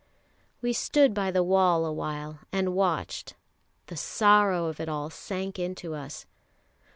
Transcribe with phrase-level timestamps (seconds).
[0.63, 3.35] We stood by the wall awhile and watched;
[3.85, 6.25] the sorrow of it all sank into us.